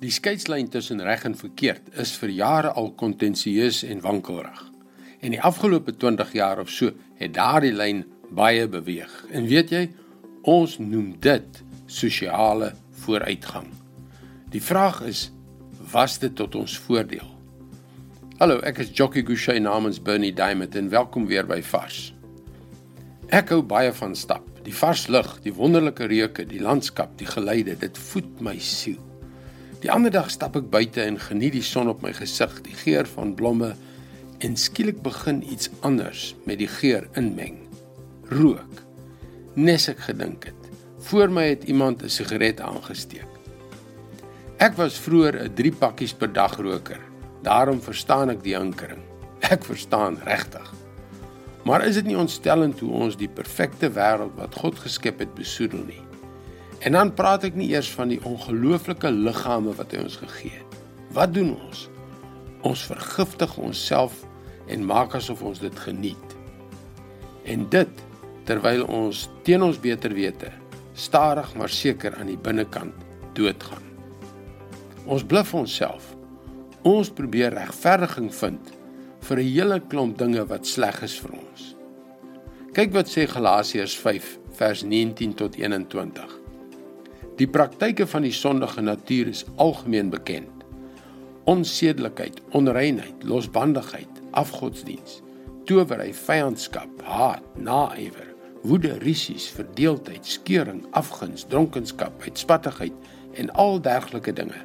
Die 0.00 0.08
skeidslyn 0.08 0.70
tussen 0.72 1.02
reg 1.04 1.26
en 1.28 1.34
verkeerd 1.36 1.90
is 2.00 2.14
vir 2.16 2.30
jare 2.32 2.70
al 2.80 2.86
kontensieus 2.96 3.82
en 3.84 3.98
wankelrig. 4.00 4.62
En 5.20 5.34
die 5.34 5.40
afgelope 5.44 5.92
20 5.92 6.30
jaar 6.32 6.62
of 6.62 6.70
so 6.72 6.94
het 7.18 7.34
daardie 7.36 7.74
lyn 7.76 8.06
baie 8.32 8.64
beweeg. 8.64 9.12
En 9.28 9.44
weet 9.50 9.74
jy, 9.74 9.82
ons 10.48 10.78
noem 10.80 11.10
dit 11.20 11.60
sosiale 11.84 12.70
vooruitgang. 13.02 13.68
Die 14.48 14.62
vraag 14.64 15.02
is, 15.04 15.26
was 15.92 16.16
dit 16.22 16.32
tot 16.38 16.56
ons 16.56 16.78
voordeel? 16.86 17.28
Hallo, 18.40 18.56
ek 18.64 18.80
is 18.80 18.94
Jockey 18.96 19.26
Gouchee 19.28 19.60
namens 19.60 20.00
Bernie 20.00 20.32
Diamond 20.32 20.80
en 20.80 20.88
welkom 20.88 21.28
weer 21.28 21.44
by 21.44 21.60
Vars. 21.74 22.14
Ek 23.28 23.52
hou 23.52 23.60
baie 23.60 23.92
van 24.00 24.16
stap. 24.16 24.48
Die 24.64 24.76
vars 24.76 25.10
lug, 25.12 25.28
die 25.44 25.52
wonderlike 25.52 26.08
reuke, 26.08 26.48
die 26.48 26.64
landskap, 26.64 27.12
die 27.20 27.28
geluide, 27.28 27.76
dit 27.76 28.04
voed 28.08 28.40
my 28.40 28.56
siel. 28.64 29.09
Die 29.80 29.88
ander 29.88 30.12
dag 30.12 30.28
stap 30.28 30.58
ek 30.58 30.66
buite 30.68 31.00
en 31.08 31.16
geniet 31.16 31.54
die 31.56 31.64
son 31.64 31.88
op 31.88 32.02
my 32.04 32.12
gesig, 32.12 32.52
die 32.66 32.76
geur 32.82 33.06
van 33.08 33.32
blomme 33.36 33.70
en 34.44 34.56
skielik 34.60 34.98
begin 35.04 35.40
iets 35.40 35.70
anders 35.80 36.34
met 36.44 36.60
die 36.60 36.68
geur 36.68 37.06
inmeng. 37.16 37.56
Rook. 38.28 38.82
Nes 39.56 39.88
ek 39.88 40.02
gedink 40.10 40.50
het. 40.50 40.68
Voor 41.08 41.32
my 41.32 41.46
het 41.54 41.64
iemand 41.64 42.04
'n 42.04 42.12
sigaret 42.12 42.60
aangesteek. 42.60 43.28
Ek 44.58 44.76
was 44.76 45.00
vroeër 45.00 45.48
'n 45.48 45.54
3 45.54 45.72
pakkies 45.72 46.12
per 46.12 46.32
dag 46.32 46.56
roker. 46.56 47.00
Daarom 47.42 47.80
verstaan 47.80 48.30
ek 48.30 48.42
die 48.42 48.56
hinkering. 48.56 49.00
Ek 49.40 49.64
verstaan 49.64 50.18
regtig. 50.24 50.72
Maar 51.64 51.86
is 51.86 51.94
dit 51.94 52.04
nie 52.04 52.18
ontstellend 52.18 52.80
hoe 52.80 52.92
ons 52.92 53.16
die 53.16 53.28
perfekte 53.28 53.90
wêreld 53.90 54.36
wat 54.36 54.54
God 54.54 54.78
geskep 54.78 55.18
het 55.18 55.34
besoedel 55.34 55.84
nie? 55.86 56.09
En 56.80 56.96
dan 56.96 57.12
praat 57.12 57.44
ek 57.44 57.56
nie 57.60 57.68
eers 57.74 57.90
van 57.92 58.08
die 58.08 58.20
ongelooflike 58.24 59.10
liggame 59.12 59.74
wat 59.76 59.92
hy 59.92 60.04
ons 60.06 60.16
gegee 60.22 60.54
het. 60.54 60.78
Wat 61.12 61.34
doen 61.34 61.52
ons? 61.58 61.88
Ons 62.64 62.86
vergiftig 62.88 63.56
onsself 63.60 64.22
en 64.70 64.86
maak 64.88 65.14
asof 65.18 65.42
ons 65.44 65.60
dit 65.60 65.82
geniet. 65.84 66.36
En 67.44 67.66
dit 67.68 68.04
terwyl 68.48 68.86
ons 68.88 69.26
teen 69.44 69.62
ons 69.62 69.80
beter 69.80 70.14
wete 70.16 70.48
stadig 71.00 71.52
maar 71.56 71.72
seker 71.72 72.16
aan 72.16 72.32
die 72.32 72.40
binnekant 72.40 72.96
doodgaan. 73.36 73.84
Ons 75.04 75.24
bluf 75.24 75.54
onsself. 75.54 76.14
Ons 76.84 77.12
probeer 77.12 77.54
regverdiging 77.56 78.32
vind 78.34 78.72
vir 79.28 79.38
'n 79.38 79.52
hele 79.52 79.80
klomp 79.80 80.18
dinge 80.18 80.44
wat 80.48 80.66
sleg 80.66 81.02
is 81.02 81.18
vir 81.20 81.32
ons. 81.36 81.76
Kyk 82.72 82.92
wat 82.92 83.08
sê 83.08 83.26
Galasiërs 83.26 83.96
5 83.96 84.38
vers 84.52 84.82
19 84.82 85.34
tot 85.34 85.56
21. 85.56 86.40
Die 87.40 87.48
praktyke 87.48 88.04
van 88.04 88.26
die 88.26 88.34
sondige 88.36 88.82
natuur 88.84 89.30
is 89.30 89.46
algemeen 89.56 90.10
bekend. 90.12 90.64
Onsedelikheid, 91.48 92.40
onreinheid, 92.52 93.22
losbandigheid, 93.24 94.18
afgodsdiens, 94.36 95.22
towery, 95.64 96.10
vyandskap, 96.12 97.00
haat, 97.02 97.46
naaiwer, 97.56 98.28
woede, 98.62 98.92
risies, 99.00 99.46
verdeeldheid, 99.56 100.26
skeuring, 100.28 100.82
afguns, 100.92 101.46
dronkenskap, 101.48 102.20
uitspattigheid 102.20 103.08
en 103.40 103.48
al 103.56 103.80
dergelike 103.80 104.34
dinge. 104.36 104.60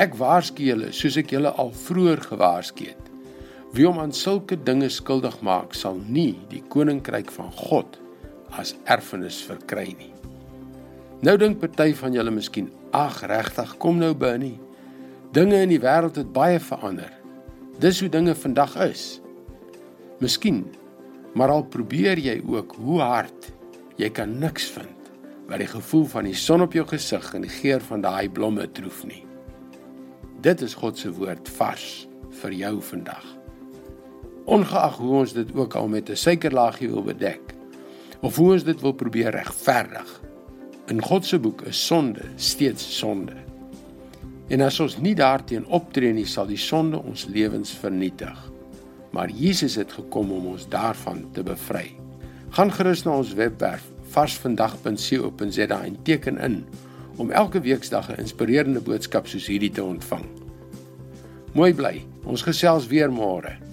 Ek 0.00 0.16
waarsku 0.16 0.64
julle 0.64 0.94
soos 0.96 1.18
ek 1.20 1.34
julle 1.36 1.52
al 1.60 1.74
vroeër 1.76 2.24
gewaarsku 2.30 2.88
het. 2.88 3.10
Wie 3.76 3.84
om 3.88 4.00
aan 4.00 4.16
sulke 4.16 4.56
dinge 4.56 4.88
skuldig 4.88 5.36
maak, 5.44 5.76
sal 5.76 6.00
nie 6.08 6.38
die 6.48 6.64
koninkryk 6.72 7.28
van 7.36 7.52
God 7.52 8.00
as 8.56 8.72
erfenis 8.88 9.42
verkry 9.44 9.92
nie. 9.98 10.19
Nou 11.20 11.34
dink 11.36 11.58
party 11.60 11.90
van 11.98 12.14
julle 12.16 12.32
miskien, 12.32 12.70
ag 12.96 13.18
regtig, 13.28 13.74
kom 13.76 13.98
nou 14.00 14.14
Bernie. 14.16 14.56
Dinge 15.36 15.58
in 15.60 15.68
die 15.68 15.80
wêreld 15.82 16.16
het 16.16 16.30
baie 16.32 16.56
verander. 16.64 17.10
Dis 17.80 18.00
hoe 18.00 18.08
dinge 18.08 18.32
vandag 18.34 18.72
is. 18.86 19.20
Miskien, 20.24 20.62
maar 21.36 21.52
al 21.52 21.66
probeer 21.68 22.16
jy 22.18 22.38
ook 22.48 22.72
hoe 22.80 23.02
hard, 23.04 23.50
jy 24.00 24.08
kan 24.16 24.38
niks 24.40 24.70
vind 24.72 24.96
wat 25.50 25.58
die 25.58 25.68
gevoel 25.68 26.04
van 26.06 26.28
die 26.28 26.36
son 26.38 26.62
op 26.62 26.76
jou 26.76 26.84
gesig 26.86 27.26
en 27.34 27.42
die 27.42 27.50
geur 27.50 27.82
van 27.82 28.04
daai 28.04 28.30
blomme 28.30 28.68
troef 28.70 29.02
nie. 29.08 29.24
Dit 30.40 30.62
is 30.62 30.76
God 30.78 30.96
se 30.96 31.10
woord 31.10 31.50
vars 31.58 32.06
vir 32.40 32.54
jou 32.54 32.76
vandag. 32.86 33.26
Ongeag 34.46 35.00
hoe 35.02 35.16
ons 35.24 35.34
dit 35.34 35.50
ook 35.58 35.74
al 35.74 35.88
met 35.88 36.08
'n 36.08 36.16
suikerlaagie 36.16 36.88
wil 36.88 37.02
bedek 37.02 37.54
of 38.22 38.36
hoe 38.36 38.52
ons 38.52 38.64
dit 38.64 38.80
wil 38.80 38.92
probeer 38.92 39.30
regverdig. 39.30 40.29
In 40.90 41.02
God 41.02 41.26
se 41.26 41.38
boek 41.38 41.60
is 41.70 41.86
sonde 41.86 42.24
steeds 42.36 42.96
sonde. 42.98 43.36
En 44.50 44.64
as 44.66 44.80
ons 44.82 44.96
nie 44.98 45.14
daarteen 45.14 45.66
optree 45.70 46.10
nie, 46.12 46.26
sal 46.26 46.48
die 46.50 46.58
sonde 46.58 46.98
ons 46.98 47.28
lewens 47.30 47.70
vernietig. 47.78 48.34
Maar 49.14 49.30
Jesus 49.30 49.78
het 49.78 49.92
gekom 49.94 50.32
om 50.34 50.48
ons 50.56 50.66
daarvan 50.68 51.28
te 51.32 51.46
bevry. 51.46 51.92
Gaan 52.58 52.74
gerus 52.74 53.04
na 53.06 53.14
ons 53.22 53.36
webwerf 53.38 53.86
varsvandag.co.za 54.10 55.78
en 55.78 56.02
teken 56.02 56.42
in 56.42 56.64
om 57.22 57.30
elke 57.30 57.60
weeksdag 57.62 58.10
'n 58.10 58.20
inspirerende 58.26 58.80
boodskap 58.80 59.26
soos 59.26 59.46
hierdie 59.46 59.70
te 59.70 59.84
ontvang. 59.84 60.26
Mooi 61.52 61.74
bly. 61.74 62.02
Ons 62.24 62.42
gesels 62.42 62.86
weer 62.86 63.12
môre. 63.12 63.69